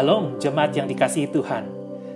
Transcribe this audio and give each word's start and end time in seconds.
Shalom 0.00 0.40
jemaat 0.40 0.72
yang 0.72 0.88
dikasihi 0.88 1.28
Tuhan. 1.28 1.68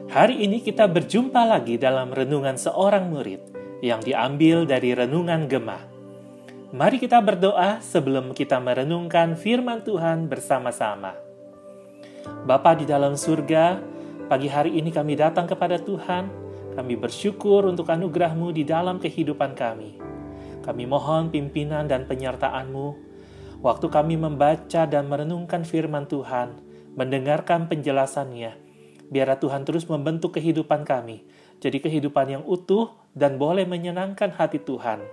Hari 0.08 0.40
ini 0.40 0.64
kita 0.64 0.88
berjumpa 0.88 1.44
lagi 1.44 1.76
dalam 1.76 2.16
renungan 2.16 2.56
seorang 2.56 3.12
murid 3.12 3.44
yang 3.84 4.00
diambil 4.00 4.64
dari 4.64 4.96
renungan 4.96 5.44
Gemah. 5.44 5.84
Mari 6.72 6.96
kita 6.96 7.20
berdoa 7.20 7.84
sebelum 7.84 8.32
kita 8.32 8.56
merenungkan 8.56 9.36
firman 9.36 9.84
Tuhan 9.84 10.32
bersama-sama. 10.32 11.12
Bapa 12.48 12.72
di 12.72 12.88
dalam 12.88 13.20
surga, 13.20 13.76
pagi 14.32 14.48
hari 14.48 14.80
ini 14.80 14.88
kami 14.88 15.20
datang 15.20 15.44
kepada 15.44 15.76
Tuhan. 15.76 16.32
Kami 16.72 16.96
bersyukur 16.96 17.68
untuk 17.68 17.92
anugerah-Mu 17.92 18.48
di 18.56 18.64
dalam 18.64 18.96
kehidupan 18.96 19.52
kami. 19.52 20.00
Kami 20.64 20.88
mohon 20.88 21.28
pimpinan 21.28 21.84
dan 21.84 22.08
penyertaan-Mu. 22.08 23.12
Waktu 23.60 23.86
kami 23.92 24.16
membaca 24.16 24.88
dan 24.88 25.04
merenungkan 25.04 25.68
firman 25.68 26.08
Tuhan, 26.08 26.63
mendengarkan 26.94 27.66
penjelasannya. 27.66 28.58
Biarlah 29.10 29.38
Tuhan 29.38 29.62
terus 29.68 29.86
membentuk 29.86 30.38
kehidupan 30.40 30.86
kami, 30.88 31.26
jadi 31.60 31.78
kehidupan 31.78 32.26
yang 32.40 32.42
utuh 32.46 32.94
dan 33.12 33.36
boleh 33.38 33.68
menyenangkan 33.68 34.32
hati 34.34 34.58
Tuhan. 34.62 35.04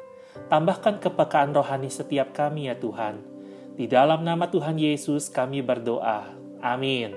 Tambahkan 0.47 1.03
kepekaan 1.03 1.51
rohani 1.51 1.91
setiap 1.91 2.31
kami 2.31 2.71
ya 2.71 2.75
Tuhan. 2.79 3.19
Di 3.75 3.87
dalam 3.89 4.23
nama 4.23 4.47
Tuhan 4.47 4.79
Yesus 4.79 5.27
kami 5.27 5.59
berdoa. 5.59 6.27
Amin. 6.63 7.11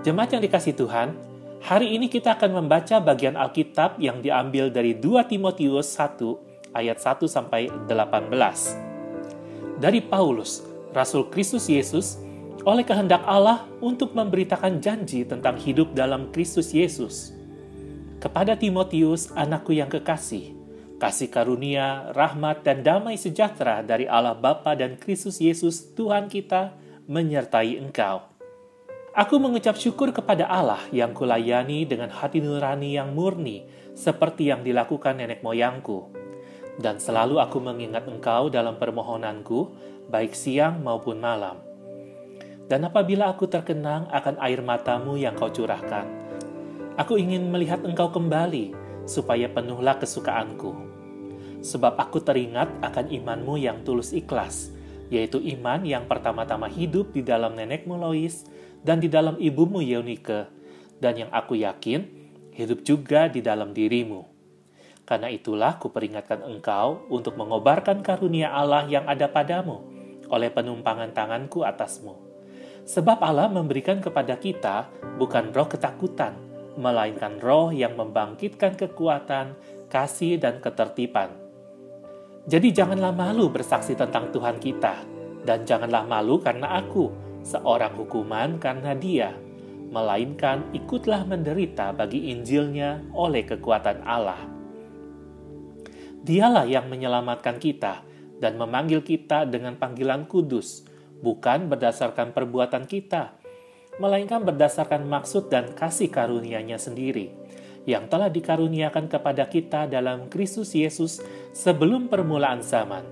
Jemaat 0.00 0.36
yang 0.36 0.42
dikasih 0.44 0.76
Tuhan, 0.76 1.16
hari 1.60 1.96
ini 1.96 2.08
kita 2.08 2.36
akan 2.36 2.64
membaca 2.64 3.00
bagian 3.00 3.36
Alkitab 3.36 4.00
yang 4.00 4.20
diambil 4.20 4.68
dari 4.72 4.96
2 4.96 5.28
Timotius 5.28 5.92
1 5.96 6.76
ayat 6.76 7.00
1 7.00 7.24
sampai 7.24 7.68
18. 7.88 9.80
Dari 9.80 10.00
Paulus, 10.04 10.64
Rasul 10.92 11.28
Kristus 11.28 11.68
Yesus, 11.68 12.20
oleh 12.62 12.86
kehendak 12.86 13.26
Allah 13.26 13.66
untuk 13.82 14.16
memberitakan 14.16 14.80
janji 14.80 15.26
tentang 15.26 15.58
hidup 15.60 15.92
dalam 15.92 16.30
Kristus 16.32 16.72
Yesus. 16.72 17.34
Kepada 18.16 18.56
Timotius, 18.56 19.28
anakku 19.36 19.76
yang 19.76 19.92
kekasih, 19.92 20.56
kasih 20.96 21.28
karunia, 21.28 22.14
rahmat, 22.16 22.64
dan 22.64 22.80
damai 22.80 23.20
sejahtera 23.20 23.84
dari 23.84 24.08
Allah 24.08 24.32
Bapa 24.32 24.72
dan 24.72 24.96
Kristus 24.96 25.36
Yesus 25.42 25.92
Tuhan 25.92 26.32
kita 26.32 26.72
menyertai 27.04 27.76
engkau. 27.76 28.24
Aku 29.16 29.40
mengucap 29.40 29.76
syukur 29.80 30.12
kepada 30.12 30.44
Allah 30.48 30.80
yang 30.92 31.16
kulayani 31.16 31.88
dengan 31.88 32.12
hati 32.12 32.40
nurani 32.40 32.96
yang 32.96 33.16
murni, 33.16 33.64
seperti 33.96 34.52
yang 34.52 34.60
dilakukan 34.60 35.16
nenek 35.16 35.40
moyangku. 35.40 36.12
Dan 36.76 37.00
selalu 37.00 37.40
aku 37.40 37.56
mengingat 37.56 38.04
engkau 38.04 38.52
dalam 38.52 38.76
permohonanku, 38.76 39.72
baik 40.12 40.36
siang 40.36 40.84
maupun 40.84 41.16
malam 41.16 41.65
dan 42.66 42.82
apabila 42.82 43.30
aku 43.30 43.46
terkenang 43.46 44.10
akan 44.10 44.42
air 44.42 44.58
matamu 44.58 45.14
yang 45.14 45.38
kau 45.38 45.46
curahkan, 45.46 46.02
aku 46.98 47.14
ingin 47.14 47.46
melihat 47.46 47.78
engkau 47.86 48.10
kembali, 48.10 48.74
supaya 49.06 49.46
penuhlah 49.46 50.02
kesukaanku. 50.02 50.74
Sebab 51.62 51.94
aku 51.94 52.18
teringat 52.18 52.66
akan 52.82 53.06
imanmu 53.06 53.54
yang 53.62 53.86
tulus 53.86 54.10
ikhlas, 54.10 54.74
yaitu 55.14 55.38
iman 55.54 55.86
yang 55.86 56.10
pertama-tama 56.10 56.66
hidup 56.66 57.14
di 57.14 57.22
dalam 57.22 57.54
nenekmu 57.54 57.94
Lois 57.94 58.42
dan 58.82 58.98
di 58.98 59.06
dalam 59.06 59.38
ibumu 59.38 59.78
Yeunike, 59.78 60.50
dan 60.98 61.14
yang 61.14 61.30
aku 61.30 61.62
yakin 61.62 62.02
hidup 62.50 62.82
juga 62.82 63.30
di 63.30 63.46
dalam 63.46 63.70
dirimu. 63.70 64.26
Karena 65.06 65.30
itulah 65.30 65.78
kuperingatkan 65.78 66.42
engkau 66.42 67.06
untuk 67.14 67.38
mengobarkan 67.38 68.02
karunia 68.02 68.50
Allah 68.50 68.90
yang 68.90 69.06
ada 69.06 69.30
padamu 69.30 69.86
oleh 70.26 70.50
penumpangan 70.50 71.14
tanganku 71.14 71.62
atasmu 71.62 72.25
Sebab 72.86 73.18
Allah 73.18 73.50
memberikan 73.50 73.98
kepada 73.98 74.38
kita 74.38 74.86
bukan 75.18 75.50
roh 75.50 75.66
ketakutan, 75.66 76.38
melainkan 76.78 77.42
roh 77.42 77.74
yang 77.74 77.98
membangkitkan 77.98 78.78
kekuatan, 78.78 79.58
kasih, 79.90 80.38
dan 80.38 80.62
ketertiban. 80.62 81.34
Jadi 82.46 82.70
janganlah 82.70 83.10
malu 83.10 83.50
bersaksi 83.50 83.98
tentang 83.98 84.30
Tuhan 84.30 84.62
kita, 84.62 85.02
dan 85.42 85.66
janganlah 85.66 86.06
malu 86.06 86.38
karena 86.38 86.78
aku, 86.78 87.10
seorang 87.42 87.98
hukuman 87.98 88.62
karena 88.62 88.94
dia, 88.94 89.34
melainkan 89.90 90.62
ikutlah 90.70 91.26
menderita 91.26 91.90
bagi 91.90 92.30
Injilnya 92.30 93.02
oleh 93.18 93.42
kekuatan 93.42 93.98
Allah. 94.06 94.38
Dialah 96.22 96.70
yang 96.70 96.86
menyelamatkan 96.86 97.58
kita 97.58 98.06
dan 98.38 98.54
memanggil 98.54 99.02
kita 99.02 99.42
dengan 99.42 99.74
panggilan 99.74 100.30
kudus, 100.30 100.85
bukan 101.20 101.68
berdasarkan 101.70 102.32
perbuatan 102.36 102.84
kita, 102.84 103.36
melainkan 103.96 104.44
berdasarkan 104.44 105.08
maksud 105.08 105.48
dan 105.48 105.72
kasih 105.72 106.12
karunia-Nya 106.12 106.76
sendiri 106.76 107.46
yang 107.86 108.10
telah 108.10 108.26
dikaruniakan 108.26 109.06
kepada 109.06 109.46
kita 109.46 109.86
dalam 109.86 110.26
Kristus 110.26 110.74
Yesus 110.74 111.22
sebelum 111.54 112.10
permulaan 112.10 112.60
zaman. 112.60 113.06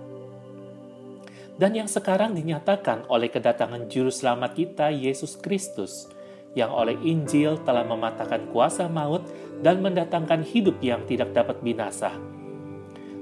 Dan 1.54 1.78
yang 1.78 1.86
sekarang 1.86 2.34
dinyatakan 2.34 3.06
oleh 3.06 3.30
kedatangan 3.30 3.86
juru 3.86 4.10
selamat 4.10 4.58
kita 4.58 4.90
Yesus 4.90 5.38
Kristus, 5.38 6.10
yang 6.58 6.74
oleh 6.74 6.98
Injil 7.06 7.62
telah 7.62 7.86
mematahkan 7.86 8.50
kuasa 8.50 8.90
maut 8.90 9.22
dan 9.62 9.78
mendatangkan 9.78 10.42
hidup 10.42 10.82
yang 10.82 11.06
tidak 11.06 11.30
dapat 11.30 11.62
binasa. 11.62 12.10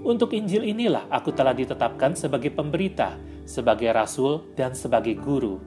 Untuk 0.03 0.33
Injil 0.33 0.65
inilah 0.65 1.05
aku 1.13 1.37
telah 1.37 1.53
ditetapkan 1.53 2.17
sebagai 2.17 2.49
pemberita, 2.49 3.21
sebagai 3.45 3.91
rasul, 3.91 4.47
dan 4.55 4.75
sebagai 4.75 5.19
guru. 5.19 5.61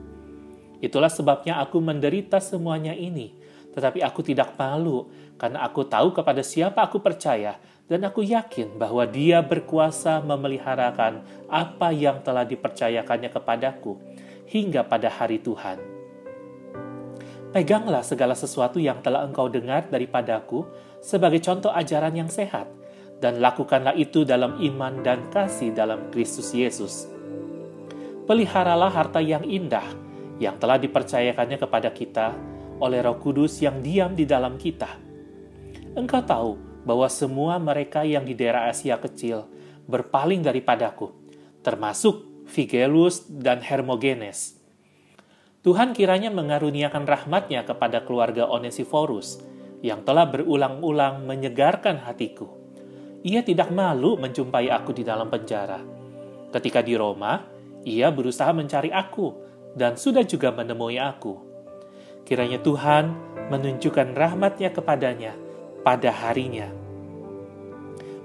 Itulah 0.83 1.09
sebabnya 1.09 1.57
aku 1.63 1.79
menderita 1.79 2.37
semuanya 2.43 2.93
ini, 2.93 3.33
tetapi 3.75 4.03
aku 4.03 4.23
tidak 4.23 4.55
malu 4.55 5.11
karena 5.35 5.67
aku 5.67 5.83
tahu 5.83 6.15
kepada 6.15 6.39
siapa 6.39 6.79
aku 6.87 7.03
percaya 7.03 7.59
dan 7.85 8.07
aku 8.07 8.23
yakin 8.23 8.79
bahwa 8.79 9.03
dia 9.05 9.43
berkuasa 9.43 10.23
memeliharakan 10.23 11.21
apa 11.51 11.91
yang 11.91 12.23
telah 12.23 12.47
dipercayakannya 12.47 13.29
kepadaku 13.29 13.99
hingga 14.47 14.87
pada 14.87 15.11
hari 15.11 15.43
Tuhan. 15.43 15.77
Peganglah 17.51 18.03
segala 18.03 18.35
sesuatu 18.35 18.83
yang 18.83 18.99
telah 18.99 19.23
engkau 19.23 19.47
dengar 19.47 19.87
daripadaku 19.87 20.67
sebagai 20.99 21.39
contoh 21.39 21.71
ajaran 21.71 22.11
yang 22.11 22.27
sehat, 22.27 22.67
dan 23.23 23.39
lakukanlah 23.39 23.95
itu 23.95 24.27
dalam 24.27 24.59
iman 24.59 24.99
dan 25.05 25.23
kasih 25.31 25.71
dalam 25.71 26.11
Kristus 26.11 26.51
Yesus 26.51 27.14
peliharalah 28.25 28.89
harta 28.89 29.21
yang 29.21 29.45
indah 29.45 29.85
yang 30.41 30.59
telah 30.59 30.75
dipercayakannya 30.81 31.57
kepada 31.61 31.89
kita 31.95 32.35
oleh 32.81 32.99
Roh 32.99 33.17
Kudus 33.21 33.63
yang 33.63 33.79
diam 33.79 34.11
di 34.17 34.27
dalam 34.27 34.59
kita. 34.59 34.91
Engkau 35.95 36.21
tahu 36.25 36.51
bahwa 36.83 37.07
semua 37.07 37.55
mereka 37.55 38.03
yang 38.03 38.27
di 38.27 38.35
daerah 38.35 38.67
Asia 38.67 38.99
kecil 38.99 39.47
berpaling 39.87 40.43
daripadaku, 40.43 41.13
termasuk 41.63 42.45
Figelus 42.45 43.25
dan 43.25 43.63
Hermogenes. 43.63 44.59
Tuhan 45.65 45.97
kiranya 45.97 46.29
mengaruniakan 46.29 47.09
rahmatnya 47.09 47.65
kepada 47.65 48.05
keluarga 48.05 48.45
Onesiphorus 48.45 49.41
yang 49.81 50.05
telah 50.05 50.29
berulang-ulang 50.29 51.25
menyegarkan 51.25 52.05
hatiku. 52.05 52.53
Ia 53.25 53.41
tidak 53.41 53.73
malu 53.73 54.13
menjumpai 54.21 54.69
aku 54.69 54.93
di 54.93 55.01
dalam 55.01 55.25
penjara. 55.25 55.81
Ketika 56.53 56.85
di 56.85 56.93
Roma, 56.93 57.54
ia 57.85 58.09
berusaha 58.09 58.50
mencari 58.50 58.90
aku 58.90 59.38
dan 59.78 59.96
sudah 59.96 60.25
juga 60.25 60.50
menemui 60.50 60.97
aku. 60.97 61.38
Kiranya 62.25 62.57
Tuhan 62.57 63.13
menunjukkan 63.53 64.18
rahmatnya 64.18 64.73
kepadanya 64.73 65.38
pada 65.85 66.09
harinya. 66.09 66.66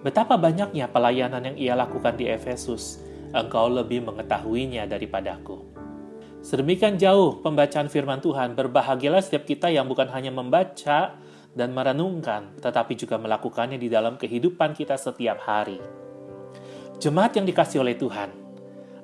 Betapa 0.00 0.40
banyaknya 0.40 0.88
pelayanan 0.88 1.52
yang 1.52 1.56
ia 1.60 1.74
lakukan 1.76 2.16
di 2.16 2.24
Efesus, 2.24 3.04
engkau 3.36 3.68
lebih 3.68 4.00
mengetahuinya 4.00 4.88
daripadaku. 4.88 5.68
Sedemikian 6.40 6.96
jauh 6.96 7.44
pembacaan 7.44 7.92
firman 7.92 8.24
Tuhan, 8.24 8.56
berbahagialah 8.56 9.20
setiap 9.20 9.44
kita 9.44 9.68
yang 9.68 9.84
bukan 9.84 10.08
hanya 10.08 10.32
membaca 10.32 11.20
dan 11.52 11.68
merenungkan, 11.76 12.56
tetapi 12.64 12.96
juga 12.96 13.20
melakukannya 13.20 13.76
di 13.76 13.92
dalam 13.92 14.16
kehidupan 14.16 14.72
kita 14.72 14.96
setiap 14.96 15.44
hari. 15.44 15.76
Jemaat 16.96 17.36
yang 17.36 17.44
dikasih 17.44 17.84
oleh 17.84 18.00
Tuhan, 18.00 18.39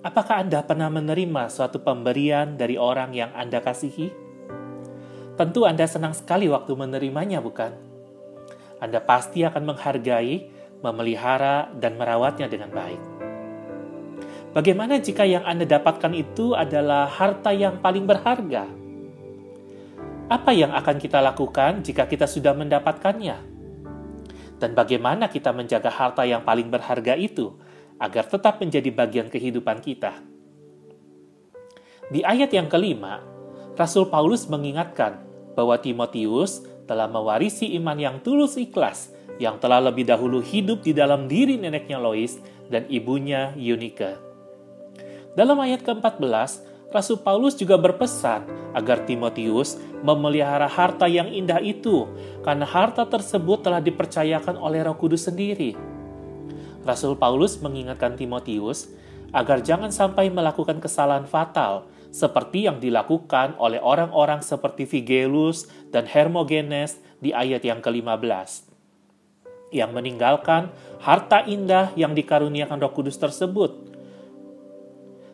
Apakah 0.04 0.44
Anda 0.44 0.60
pernah 0.60 0.93
menerima 0.93 1.48
suatu 1.48 1.81
pemberian 1.81 2.60
dari 2.60 2.76
orang 2.76 3.16
yang 3.16 3.32
Anda 3.32 3.64
kasihi? 3.64 4.12
Tentu 5.40 5.64
Anda 5.64 5.88
senang 5.88 6.12
sekali 6.12 6.48
waktu 6.52 6.72
menerimanya, 6.76 7.40
bukan? 7.40 7.72
Anda 8.76 9.00
pasti 9.00 9.40
akan 9.40 9.72
menghargai, 9.72 10.52
memelihara, 10.84 11.72
dan 11.81 11.96
merawatnya 11.96 12.44
dengan 12.44 12.69
baik. 12.76 13.00
Bagaimana 14.52 15.00
jika 15.00 15.25
yang 15.25 15.44
Anda 15.44 15.64
dapatkan 15.64 16.12
itu 16.12 16.52
adalah 16.52 17.08
harta 17.08 17.52
yang 17.52 17.81
paling 17.81 18.04
berharga? 18.04 18.69
Apa 20.28 20.50
yang 20.52 20.72
akan 20.76 20.96
kita 20.96 21.25
lakukan 21.25 21.84
jika 21.84 22.08
kita 22.08 22.25
sudah 22.28 22.52
mendapatkannya? 22.52 23.37
Dan 24.56 24.72
bagaimana 24.72 25.28
kita 25.28 25.52
menjaga 25.52 25.92
harta 25.92 26.25
yang 26.25 26.40
paling 26.40 26.72
berharga 26.72 27.12
itu 27.16 27.52
agar 27.96 28.28
tetap 28.28 28.60
menjadi 28.60 28.90
bagian 28.93 29.28
kehidupan 29.32 29.81
kita. 29.81 30.20
Di 32.06 32.22
ayat 32.22 32.54
yang 32.54 32.70
kelima, 32.70 33.25
Rasul 33.75 34.06
Paulus 34.08 34.46
mengingatkan 34.46 35.20
bahwa 35.58 35.75
Timotius 35.81 36.62
telah 36.87 37.10
mewarisi 37.10 37.75
iman 37.76 37.98
yang 37.98 38.16
tulus 38.22 38.54
ikhlas 38.54 39.10
yang 39.37 39.60
telah 39.60 39.82
lebih 39.82 40.08
dahulu 40.08 40.40
hidup 40.40 40.81
di 40.81 40.96
dalam 40.96 41.28
diri 41.28 41.60
neneknya 41.60 42.00
Lois 42.00 42.40
dan 42.72 42.88
ibunya 42.88 43.52
Yunika. 43.56 44.16
Dalam 45.37 45.60
ayat 45.60 45.84
ke-14, 45.84 46.64
Rasul 46.88 47.20
Paulus 47.20 47.52
juga 47.58 47.76
berpesan 47.76 48.72
agar 48.72 49.04
Timotius 49.04 49.76
memelihara 50.00 50.64
harta 50.64 51.04
yang 51.04 51.28
indah 51.28 51.60
itu, 51.60 52.08
karena 52.40 52.64
harta 52.64 53.04
tersebut 53.04 53.60
telah 53.60 53.84
dipercayakan 53.84 54.56
oleh 54.56 54.81
Roh 54.81 54.96
Kudus 54.96 55.28
sendiri. 55.28 55.76
Rasul 56.87 57.19
Paulus 57.19 57.59
mengingatkan 57.59 58.15
Timotius 58.15 58.87
agar 59.35 59.61
jangan 59.61 59.91
sampai 59.91 60.31
melakukan 60.31 60.79
kesalahan 60.79 61.27
fatal, 61.27 61.91
seperti 62.15 62.71
yang 62.71 62.79
dilakukan 62.79 63.59
oleh 63.59 63.83
orang-orang 63.83 64.41
seperti 64.41 64.87
Figelus 64.87 65.67
dan 65.91 66.06
Hermogenes 66.06 67.03
di 67.19 67.35
ayat 67.35 67.67
yang 67.67 67.83
ke-15 67.83 68.73
yang 69.75 69.91
meninggalkan 69.91 70.71
harta 71.03 71.43
indah 71.43 71.91
yang 71.99 72.15
dikaruniakan 72.15 72.79
Roh 72.79 72.93
Kudus 72.94 73.19
tersebut. 73.19 73.75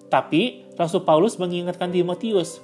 Tapi 0.09 0.69
Rasul 0.77 1.05
Paulus 1.05 1.41
mengingatkan 1.41 1.93
Timotius, 1.93 2.61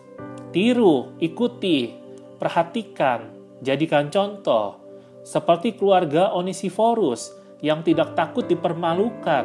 tiru, 0.52 1.16
ikuti, 1.20 1.92
perhatikan, 2.36 3.32
jadikan 3.64 4.12
contoh, 4.12 4.80
seperti 5.24 5.76
keluarga 5.76 6.32
Onesiforus 6.32 7.37
yang 7.58 7.82
tidak 7.82 8.14
takut 8.14 8.46
dipermalukan, 8.46 9.44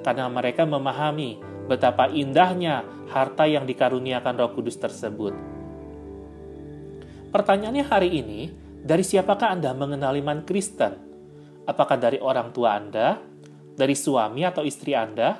karena 0.00 0.26
mereka 0.32 0.64
memahami 0.64 1.40
betapa 1.68 2.08
indahnya 2.08 2.82
harta 3.12 3.44
yang 3.44 3.68
dikaruniakan 3.68 4.34
Roh 4.40 4.52
Kudus 4.56 4.80
tersebut. 4.80 5.36
Pertanyaannya 7.30 7.84
hari 7.86 8.10
ini, 8.24 8.40
dari 8.80 9.04
siapakah 9.06 9.54
Anda 9.54 9.70
mengenal 9.76 10.18
iman 10.18 10.42
Kristen? 10.42 10.98
Apakah 11.68 12.00
dari 12.00 12.18
orang 12.18 12.50
tua 12.50 12.74
Anda, 12.74 13.22
dari 13.76 13.94
suami 13.94 14.42
atau 14.42 14.66
istri 14.66 14.96
Anda, 14.98 15.38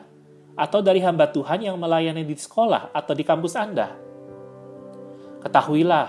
atau 0.61 0.85
dari 0.85 1.01
hamba 1.01 1.33
Tuhan 1.33 1.65
yang 1.65 1.81
melayani 1.81 2.21
di 2.21 2.37
sekolah 2.37 2.93
atau 2.93 3.17
di 3.17 3.25
kampus 3.25 3.55
Anda. 3.57 3.97
Ketahuilah 5.41 6.07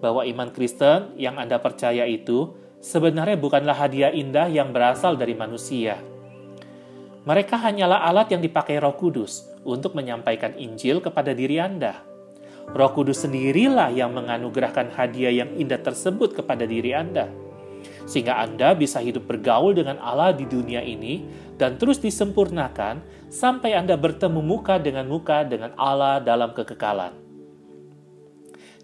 bahwa 0.00 0.24
iman 0.24 0.48
Kristen 0.50 1.14
yang 1.20 1.36
Anda 1.36 1.60
percaya 1.60 2.08
itu 2.08 2.56
sebenarnya 2.80 3.36
bukanlah 3.36 3.76
hadiah 3.76 4.10
indah 4.10 4.48
yang 4.48 4.74
berasal 4.74 5.14
dari 5.14 5.36
manusia. 5.36 6.00
Mereka 7.28 7.60
hanyalah 7.60 8.08
alat 8.08 8.32
yang 8.32 8.40
dipakai 8.40 8.80
Roh 8.80 8.96
Kudus 8.96 9.46
untuk 9.62 9.92
menyampaikan 9.92 10.56
Injil 10.56 11.04
kepada 11.04 11.36
diri 11.36 11.60
Anda. 11.60 12.00
Roh 12.72 12.90
Kudus 12.96 13.22
sendirilah 13.28 13.92
yang 13.92 14.16
menganugerahkan 14.16 14.96
hadiah 14.96 15.44
yang 15.44 15.52
indah 15.54 15.78
tersebut 15.78 16.32
kepada 16.32 16.64
diri 16.64 16.96
Anda 16.96 17.28
sehingga 18.04 18.42
Anda 18.42 18.74
bisa 18.74 18.98
hidup 19.00 19.30
bergaul 19.30 19.76
dengan 19.76 20.00
Allah 20.00 20.34
di 20.34 20.44
dunia 20.44 20.82
ini 20.82 21.24
dan 21.56 21.76
terus 21.78 22.00
disempurnakan 22.00 23.28
sampai 23.30 23.76
Anda 23.76 23.94
bertemu 23.94 24.40
muka 24.40 24.80
dengan 24.80 25.06
muka 25.06 25.46
dengan 25.46 25.76
Allah 25.76 26.18
dalam 26.18 26.50
kekekalan. 26.50 27.14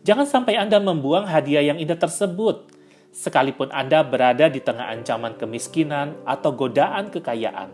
Jangan 0.06 0.26
sampai 0.28 0.54
Anda 0.54 0.78
membuang 0.78 1.26
hadiah 1.26 1.74
yang 1.74 1.82
indah 1.82 1.98
tersebut, 1.98 2.70
sekalipun 3.16 3.72
Anda 3.72 4.04
berada 4.04 4.52
di 4.52 4.60
tengah 4.60 4.92
ancaman 4.92 5.40
kemiskinan 5.40 6.20
atau 6.28 6.52
godaan 6.52 7.08
kekayaan, 7.08 7.72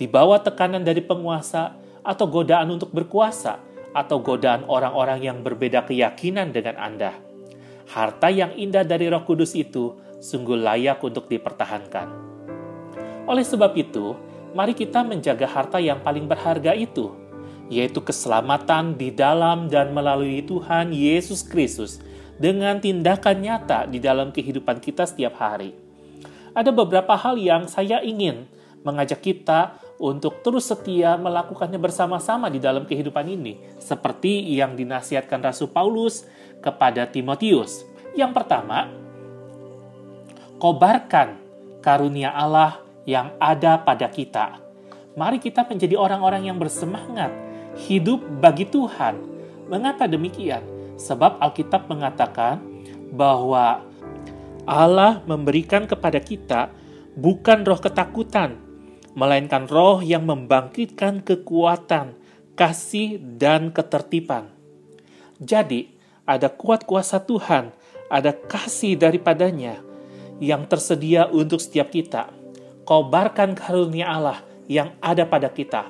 di 0.00 0.08
bawah 0.08 0.40
tekanan 0.40 0.80
dari 0.80 1.04
penguasa 1.04 1.76
atau 2.00 2.24
godaan 2.24 2.72
untuk 2.72 2.88
berkuasa, 2.96 3.60
atau 3.92 4.24
godaan 4.24 4.64
orang-orang 4.64 5.20
yang 5.20 5.44
berbeda 5.44 5.84
keyakinan 5.84 6.48
dengan 6.56 6.80
Anda. 6.80 7.12
Harta 7.92 8.32
yang 8.32 8.56
indah 8.56 8.88
dari 8.88 9.12
Roh 9.12 9.20
Kudus 9.28 9.52
itu 9.52 10.00
sungguh 10.16 10.56
layak 10.56 11.04
untuk 11.04 11.28
dipertahankan. 11.28 12.08
Oleh 13.28 13.44
sebab 13.44 13.76
itu, 13.76 14.16
mari 14.56 14.72
kita 14.72 15.04
menjaga 15.04 15.44
harta 15.44 15.76
yang 15.76 16.00
paling 16.00 16.24
berharga 16.24 16.72
itu, 16.72 17.12
yaitu 17.68 18.00
keselamatan 18.00 18.96
di 18.96 19.12
dalam 19.12 19.68
dan 19.68 19.92
melalui 19.92 20.40
Tuhan 20.40 20.96
Yesus 20.96 21.44
Kristus 21.44 22.00
dengan 22.42 22.82
tindakan 22.82 23.38
nyata 23.38 23.86
di 23.86 24.02
dalam 24.02 24.34
kehidupan 24.34 24.82
kita 24.82 25.06
setiap 25.06 25.38
hari. 25.38 25.70
Ada 26.50 26.74
beberapa 26.74 27.14
hal 27.14 27.38
yang 27.38 27.70
saya 27.70 28.02
ingin 28.02 28.50
mengajak 28.82 29.22
kita 29.22 29.78
untuk 30.02 30.42
terus 30.42 30.66
setia 30.66 31.14
melakukannya 31.14 31.78
bersama-sama 31.78 32.50
di 32.50 32.58
dalam 32.58 32.82
kehidupan 32.82 33.30
ini, 33.30 33.62
seperti 33.78 34.42
yang 34.58 34.74
dinasihatkan 34.74 35.38
Rasul 35.38 35.70
Paulus 35.70 36.26
kepada 36.58 37.06
Timotius. 37.06 37.86
Yang 38.18 38.42
pertama, 38.42 38.90
kobarkan 40.58 41.38
karunia 41.78 42.34
Allah 42.34 42.82
yang 43.06 43.30
ada 43.38 43.78
pada 43.78 44.10
kita. 44.10 44.58
Mari 45.14 45.38
kita 45.38 45.62
menjadi 45.62 45.94
orang-orang 45.94 46.50
yang 46.50 46.58
bersemangat, 46.58 47.30
hidup 47.86 48.18
bagi 48.42 48.66
Tuhan. 48.66 49.30
Mengapa 49.70 50.10
demikian? 50.10 50.81
Sebab 50.96 51.40
Alkitab 51.42 51.88
mengatakan 51.88 52.60
bahwa 53.12 53.84
Allah 54.64 55.20
memberikan 55.26 55.90
kepada 55.90 56.22
kita 56.22 56.70
bukan 57.18 57.66
roh 57.66 57.80
ketakutan, 57.82 58.56
melainkan 59.12 59.68
roh 59.68 60.00
yang 60.00 60.24
membangkitkan 60.24 61.20
kekuatan, 61.20 62.16
kasih, 62.54 63.18
dan 63.18 63.74
ketertiban. 63.74 64.48
Jadi, 65.42 65.92
ada 66.22 66.46
kuat 66.48 66.86
kuasa 66.86 67.18
Tuhan, 67.18 67.74
ada 68.06 68.30
kasih 68.32 68.94
daripadanya, 68.94 69.82
yang 70.38 70.66
tersedia 70.70 71.26
untuk 71.28 71.58
setiap 71.58 71.90
kita. 71.90 72.30
Kobarkan 72.86 73.54
karunia 73.58 74.10
Allah 74.10 74.38
yang 74.66 74.94
ada 75.02 75.26
pada 75.26 75.50
kita. 75.50 75.86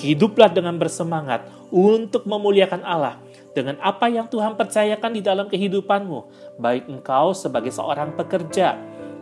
Hiduplah 0.00 0.48
dengan 0.48 0.76
bersemangat 0.80 1.44
untuk 1.68 2.24
memuliakan 2.24 2.84
Allah 2.84 3.20
dengan 3.54 3.78
apa 3.78 4.10
yang 4.10 4.26
Tuhan 4.26 4.58
percayakan 4.58 5.14
di 5.14 5.22
dalam 5.22 5.46
kehidupanmu, 5.46 6.18
baik 6.58 6.90
engkau 6.90 7.30
sebagai 7.32 7.70
seorang 7.70 8.12
pekerja. 8.18 8.74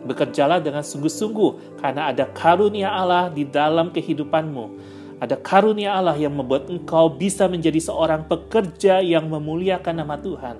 Bekerjalah 0.03 0.59
dengan 0.59 0.83
sungguh-sungguh 0.83 1.79
karena 1.79 2.11
ada 2.11 2.27
karunia 2.27 2.91
Allah 2.91 3.31
di 3.31 3.47
dalam 3.47 3.93
kehidupanmu. 3.93 4.65
Ada 5.23 5.39
karunia 5.39 5.95
Allah 5.95 6.19
yang 6.19 6.35
membuat 6.35 6.67
engkau 6.67 7.07
bisa 7.07 7.47
menjadi 7.47 7.79
seorang 7.79 8.27
pekerja 8.27 8.99
yang 8.99 9.31
memuliakan 9.31 10.03
nama 10.03 10.19
Tuhan. 10.19 10.59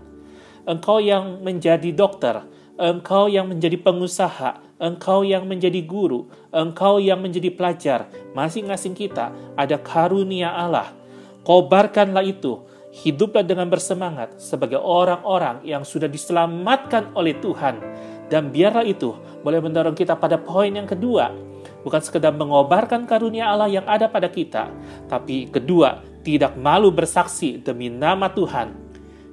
Engkau 0.63 1.03
yang 1.03 1.43
menjadi 1.43 1.91
dokter, 1.91 2.47
engkau 2.79 3.27
yang 3.27 3.51
menjadi 3.51 3.75
pengusaha, 3.83 4.63
engkau 4.79 5.27
yang 5.27 5.43
menjadi 5.43 5.83
guru, 5.83 6.31
engkau 6.55 7.03
yang 7.03 7.19
menjadi 7.19 7.51
pelajar, 7.51 8.07
masing-masing 8.31 8.95
kita 8.95 9.35
ada 9.59 9.75
karunia 9.75 10.55
Allah. 10.55 10.95
Kobarkanlah 11.43 12.23
itu, 12.23 12.63
hiduplah 12.93 13.41
dengan 13.41 13.65
bersemangat 13.73 14.37
sebagai 14.37 14.77
orang-orang 14.77 15.65
yang 15.65 15.81
sudah 15.81 16.05
diselamatkan 16.05 17.09
oleh 17.17 17.33
Tuhan. 17.41 17.81
Dan 18.29 18.53
biarlah 18.53 18.85
itu 18.85 19.17
boleh 19.41 19.59
mendorong 19.59 19.97
kita 19.97 20.13
pada 20.13 20.37
poin 20.37 20.69
yang 20.69 20.85
kedua, 20.85 21.33
bukan 21.81 22.01
sekedar 22.01 22.31
mengobarkan 22.37 23.09
karunia 23.09 23.49
Allah 23.49 23.69
yang 23.69 23.85
ada 23.89 24.05
pada 24.05 24.29
kita, 24.29 24.69
tapi 25.09 25.49
kedua, 25.49 26.05
tidak 26.21 26.53
malu 26.55 26.93
bersaksi 26.93 27.59
demi 27.59 27.89
nama 27.89 28.29
Tuhan. 28.29 28.71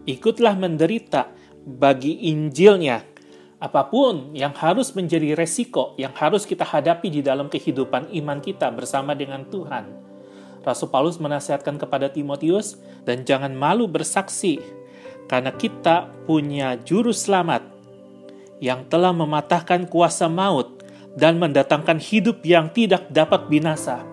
Ikutlah 0.09 0.57
menderita 0.57 1.29
bagi 1.62 2.33
Injilnya 2.33 3.11
apa 3.61 3.85
pun 3.93 4.33
yang 4.33 4.57
harus 4.57 4.97
menjadi 4.97 5.37
resiko 5.37 5.93
yang 6.00 6.17
harus 6.17 6.49
kita 6.49 6.64
hadapi 6.64 7.12
di 7.12 7.21
dalam 7.21 7.52
kehidupan 7.52 8.09
iman 8.09 8.40
kita 8.40 8.73
bersama 8.73 9.12
dengan 9.12 9.45
Tuhan. 9.45 10.10
Rasul 10.61 10.93
Paulus 10.93 11.17
menasihatkan 11.17 11.81
kepada 11.81 12.12
Timotius 12.12 12.76
dan 13.09 13.25
jangan 13.25 13.52
malu 13.57 13.88
bersaksi 13.88 14.61
karena 15.31 15.55
kita 15.55 16.11
punya 16.26 16.76
juru 16.83 17.14
selamat 17.14 17.64
yang 18.61 18.85
telah 18.93 19.14
mematahkan 19.14 19.88
kuasa 19.88 20.29
maut 20.29 20.85
dan 21.17 21.40
mendatangkan 21.40 21.97
hidup 21.97 22.45
yang 22.45 22.69
tidak 22.71 23.09
dapat 23.09 23.49
binasa. 23.49 24.05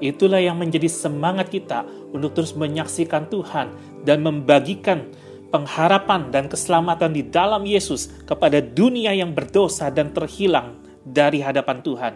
Itulah 0.00 0.40
yang 0.40 0.56
menjadi 0.56 0.88
semangat 0.88 1.52
kita 1.52 1.84
untuk 2.10 2.32
terus 2.32 2.56
menyaksikan 2.56 3.28
Tuhan 3.28 3.68
dan 4.00 4.24
membagikan 4.24 5.12
pengharapan 5.52 6.32
dan 6.32 6.48
keselamatan 6.48 7.12
di 7.12 7.26
dalam 7.28 7.68
Yesus 7.68 8.08
kepada 8.24 8.64
dunia 8.64 9.12
yang 9.12 9.36
berdosa 9.36 9.92
dan 9.92 10.14
terhilang 10.16 10.80
dari 11.04 11.44
hadapan 11.44 11.84
Tuhan. 11.84 12.14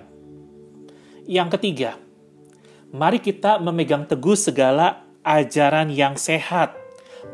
Yang 1.28 1.48
ketiga, 1.60 1.90
mari 2.94 3.18
kita 3.18 3.58
memegang 3.58 4.06
teguh 4.06 4.38
segala 4.38 5.02
ajaran 5.26 5.90
yang 5.90 6.14
sehat. 6.14 6.78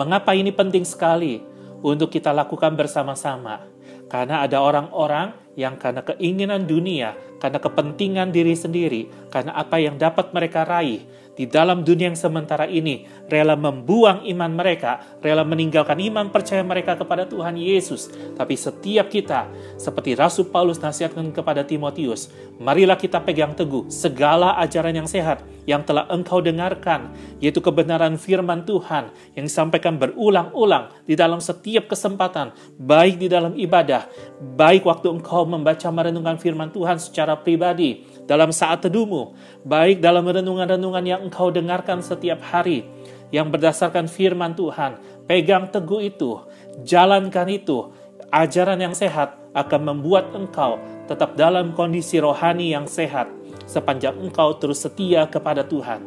Mengapa 0.00 0.33
ini 0.33 0.49
penting 0.57 0.88
sekali 0.88 1.45
untuk 1.85 2.09
kita 2.09 2.33
lakukan 2.33 2.73
bersama-sama? 2.73 3.61
Karena 4.09 4.43
ada 4.49 4.64
orang-orang 4.64 5.37
yang 5.61 5.76
karena 5.76 6.00
keinginan 6.00 6.64
dunia, 6.64 7.12
karena 7.38 7.61
kepentingan 7.61 8.33
diri 8.33 8.57
sendiri, 8.57 9.02
karena 9.29 9.52
apa 9.52 9.76
yang 9.76 10.00
dapat 10.00 10.33
mereka 10.33 10.64
raih, 10.64 11.05
di 11.39 11.47
dalam 11.47 11.87
dunia 11.87 12.11
yang 12.11 12.19
sementara 12.19 12.67
ini 12.67 13.07
rela 13.31 13.55
membuang 13.55 14.27
iman 14.27 14.51
mereka, 14.53 15.01
rela 15.23 15.47
meninggalkan 15.47 15.97
iman 16.11 16.29
percaya 16.29 16.61
mereka 16.61 16.99
kepada 16.99 17.25
Tuhan 17.25 17.57
Yesus. 17.57 18.11
Tapi 18.35 18.55
setiap 18.59 19.09
kita, 19.09 19.49
seperti 19.79 20.19
Rasul 20.19 20.51
Paulus 20.51 20.83
nasihatkan 20.83 21.31
kepada 21.31 21.63
Timotius, 21.63 22.29
marilah 22.59 22.99
kita 22.99 23.23
pegang 23.23 23.55
teguh 23.55 23.89
segala 23.89 24.59
ajaran 24.61 24.93
yang 24.93 25.09
sehat 25.09 25.41
yang 25.69 25.87
telah 25.87 26.09
engkau 26.11 26.43
dengarkan, 26.43 27.13
yaitu 27.39 27.63
kebenaran 27.63 28.19
firman 28.19 28.67
Tuhan 28.67 29.13
yang 29.39 29.45
disampaikan 29.47 29.95
berulang-ulang 30.01 30.91
di 31.07 31.15
dalam 31.15 31.39
setiap 31.39 31.87
kesempatan, 31.87 32.51
baik 32.75 33.23
di 33.23 33.31
dalam 33.31 33.55
ibadah, 33.55 34.11
baik 34.59 34.83
waktu 34.83 35.13
engkau 35.15 35.47
membaca 35.47 35.87
merenungkan 35.93 36.43
firman 36.43 36.75
Tuhan 36.75 36.99
secara 36.99 37.39
pribadi, 37.39 38.03
dalam 38.27 38.51
saat 38.55 38.83
teduhmu, 38.83 39.35
baik 39.67 40.03
dalam 40.03 40.27
renungan-renungan 40.27 41.05
yang 41.07 41.20
engkau 41.21 41.53
dengarkan 41.53 42.00
setiap 42.00 42.41
hari, 42.41 42.89
yang 43.31 43.49
berdasarkan 43.49 44.11
firman 44.11 44.59
Tuhan. 44.59 44.99
Pegang 45.27 45.71
teguh 45.71 46.11
itu, 46.11 46.43
jalankan 46.83 47.47
itu. 47.47 47.95
Ajaran 48.31 48.79
yang 48.79 48.95
sehat 48.95 49.35
akan 49.59 49.81
membuat 49.83 50.31
engkau 50.35 50.79
tetap 51.11 51.35
dalam 51.35 51.75
kondisi 51.75 52.23
rohani 52.23 52.71
yang 52.71 52.87
sehat 52.87 53.27
sepanjang 53.67 54.19
engkau 54.19 54.55
terus 54.59 54.83
setia 54.83 55.27
kepada 55.27 55.67
Tuhan. 55.67 56.03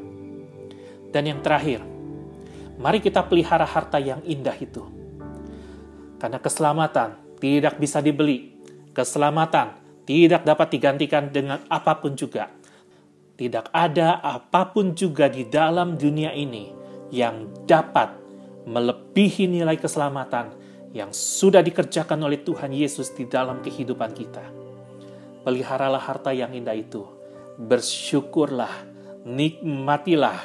Dan 1.12 1.24
yang 1.28 1.40
terakhir, 1.44 1.84
mari 2.80 3.04
kita 3.04 3.24
pelihara 3.28 3.68
harta 3.68 4.00
yang 4.00 4.24
indah 4.24 4.56
itu. 4.56 4.84
Karena 6.20 6.40
keselamatan 6.40 7.40
tidak 7.40 7.76
bisa 7.80 8.00
dibeli. 8.00 8.56
Keselamatan 8.96 9.76
tidak 10.08 10.48
dapat 10.48 10.68
digantikan 10.72 11.28
dengan 11.28 11.60
apa 11.68 12.00
pun 12.00 12.16
juga. 12.16 12.48
Tidak 13.44 13.76
ada 13.76 14.24
apa 14.24 14.72
pun 14.72 14.96
juga 14.96 15.28
di 15.28 15.44
dalam 15.44 16.00
dunia 16.00 16.32
ini 16.32 16.72
yang 17.12 17.52
dapat 17.68 18.16
melebihi 18.64 19.52
nilai 19.52 19.76
keselamatan 19.76 20.56
yang 20.96 21.12
sudah 21.12 21.60
dikerjakan 21.60 22.24
oleh 22.24 22.40
Tuhan 22.40 22.72
Yesus 22.72 23.12
di 23.12 23.28
dalam 23.28 23.60
kehidupan 23.60 24.16
kita. 24.16 24.48
Peliharalah 25.44 26.00
harta 26.00 26.32
yang 26.32 26.56
indah 26.56 26.72
itu. 26.72 27.04
Bersyukurlah, 27.60 28.72
nikmatilah, 29.28 30.40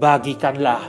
bagikanlah, 0.00 0.88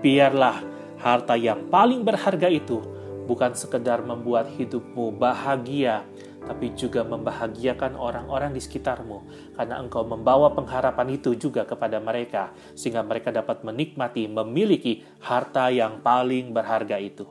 biarlah 0.00 0.64
harta 1.04 1.36
yang 1.36 1.68
paling 1.68 2.00
berharga 2.00 2.48
itu 2.48 2.80
bukan 3.28 3.52
sekedar 3.52 4.00
membuat 4.00 4.48
hidupmu 4.56 5.12
bahagia, 5.20 6.00
tapi 6.48 6.72
juga 6.72 7.04
membahagiakan 7.04 7.92
orang-orang 7.94 8.56
di 8.56 8.60
sekitarmu, 8.64 9.52
karena 9.52 9.76
engkau 9.76 10.08
membawa 10.08 10.48
pengharapan 10.56 11.20
itu 11.20 11.36
juga 11.36 11.68
kepada 11.68 12.00
mereka, 12.00 12.56
sehingga 12.72 13.04
mereka 13.04 13.28
dapat 13.28 13.60
menikmati, 13.60 14.24
memiliki 14.24 15.04
harta 15.20 15.68
yang 15.68 16.00
paling 16.00 16.56
berharga 16.56 16.96
itu. 16.96 17.28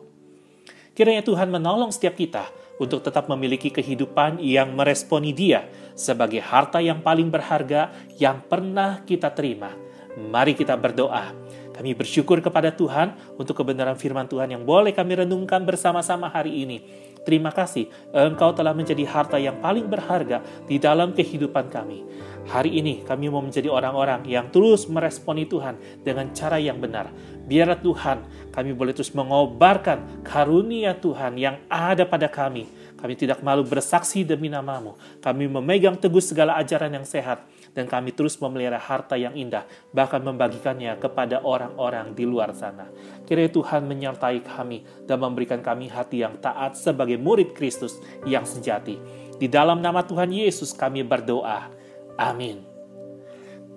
Kiranya 0.93 1.25
Tuhan 1.25 1.50
menolong 1.50 1.89
setiap 1.89 2.17
kita 2.17 2.50
untuk 2.77 3.01
tetap 3.01 3.25
memiliki 3.29 3.74
kehidupan 3.74 4.38
yang 4.41 4.74
meresponi 4.74 5.33
Dia 5.33 5.65
sebagai 5.97 6.41
harta 6.41 6.77
yang 6.77 7.01
paling 7.01 7.29
berharga 7.33 7.89
yang 8.21 8.41
pernah 8.45 9.01
kita 9.05 9.33
terima. 9.33 9.74
Mari 10.17 10.57
kita 10.57 10.74
berdoa. 10.74 11.46
Kami 11.77 11.93
bersyukur 11.93 12.41
kepada 12.41 12.74
Tuhan 12.74 13.38
untuk 13.38 13.62
kebenaran 13.62 13.93
firman 13.93 14.25
Tuhan 14.25 14.50
yang 14.50 14.65
boleh 14.65 14.98
kami 14.98 15.22
renungkan 15.22 15.62
bersama-sama 15.62 16.25
hari 16.25 16.65
ini. 16.65 16.81
Terima 17.22 17.53
kasih, 17.53 17.91
Engkau 18.15 18.55
telah 18.57 18.74
menjadi 18.74 19.05
harta 19.05 19.38
yang 19.38 19.62
paling 19.62 19.86
berharga 19.86 20.41
di 20.65 20.81
dalam 20.81 21.13
kehidupan 21.13 21.69
kami. 21.69 22.01
Hari 22.48 22.79
ini 22.79 23.03
kami 23.03 23.27
mau 23.27 23.43
menjadi 23.43 23.67
orang-orang 23.67 24.24
yang 24.25 24.50
terus 24.50 24.88
meresponi 24.88 25.46
Tuhan 25.46 25.77
dengan 26.01 26.31
cara 26.31 26.57
yang 26.57 26.81
benar. 26.81 27.12
Biarlah 27.46 27.77
Tuhan 27.84 28.17
kami 28.50 28.72
boleh 28.72 28.96
terus 28.96 29.12
mengobarkan 29.12 30.24
karunia 30.25 30.98
Tuhan 30.98 31.38
yang 31.38 31.62
ada 31.69 32.07
pada 32.07 32.31
kami. 32.31 32.65
Kami 32.97 33.13
tidak 33.13 33.45
malu 33.45 33.61
bersaksi 33.61 34.25
demi 34.25 34.49
namamu. 34.49 34.97
Kami 35.21 35.45
memegang 35.45 35.95
teguh 35.95 36.21
segala 36.21 36.57
ajaran 36.57 36.89
yang 36.89 37.05
sehat 37.05 37.45
dan 37.77 37.85
kami 37.85 38.09
terus 38.09 38.41
memelihara 38.41 38.81
harta 38.81 39.13
yang 39.13 39.37
indah, 39.37 39.69
bahkan 39.93 40.17
membagikannya 40.17 40.97
kepada 40.97 41.45
orang-orang 41.45 42.17
di 42.17 42.25
luar 42.25 42.57
sana. 42.57 42.89
Kiranya 43.29 43.53
Tuhan 43.53 43.85
menyertai 43.85 44.41
kami 44.41 44.81
dan 45.05 45.21
memberikan 45.21 45.61
kami 45.61 45.93
hati 45.93 46.25
yang 46.25 46.41
taat 46.41 46.73
sebagai 46.73 47.21
murid 47.21 47.53
Kristus 47.53 48.01
yang 48.25 48.49
sejati. 48.49 48.97
Di 49.37 49.45
dalam 49.45 49.77
nama 49.77 50.01
Tuhan 50.01 50.33
Yesus 50.33 50.73
kami 50.73 51.05
berdoa. 51.05 51.69
Amin. 52.17 52.65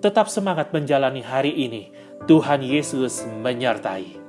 Tetap 0.01 0.33
semangat 0.33 0.73
menjalani 0.73 1.21
hari 1.21 1.53
ini. 1.53 1.93
Tuhan 2.25 2.65
Yesus 2.65 3.21
menyertai. 3.45 4.20